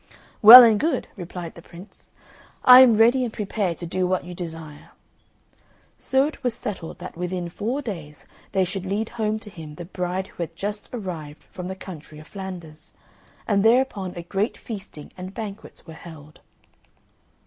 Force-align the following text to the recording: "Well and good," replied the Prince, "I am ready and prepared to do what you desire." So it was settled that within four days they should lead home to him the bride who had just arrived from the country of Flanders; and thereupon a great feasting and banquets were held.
"Well 0.41 0.63
and 0.63 0.79
good," 0.79 1.07
replied 1.15 1.53
the 1.53 1.61
Prince, 1.61 2.13
"I 2.65 2.79
am 2.79 2.97
ready 2.97 3.23
and 3.23 3.31
prepared 3.31 3.77
to 3.77 3.85
do 3.85 4.07
what 4.07 4.23
you 4.23 4.33
desire." 4.33 4.93
So 5.99 6.25
it 6.25 6.43
was 6.43 6.55
settled 6.55 6.97
that 6.97 7.15
within 7.15 7.49
four 7.49 7.83
days 7.83 8.25
they 8.51 8.65
should 8.65 8.87
lead 8.87 9.09
home 9.09 9.37
to 9.37 9.49
him 9.51 9.75
the 9.75 9.85
bride 9.85 10.25
who 10.25 10.41
had 10.41 10.55
just 10.55 10.89
arrived 10.91 11.43
from 11.43 11.67
the 11.67 11.75
country 11.75 12.17
of 12.17 12.25
Flanders; 12.25 12.93
and 13.47 13.63
thereupon 13.63 14.13
a 14.15 14.23
great 14.23 14.57
feasting 14.57 15.11
and 15.17 15.35
banquets 15.35 15.85
were 15.85 15.93
held. 15.93 16.39